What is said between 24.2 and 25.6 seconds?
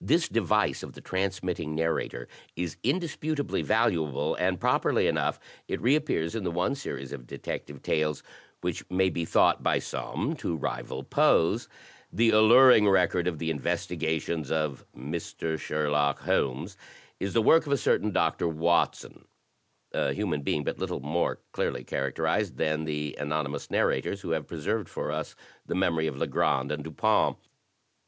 who have preserved for us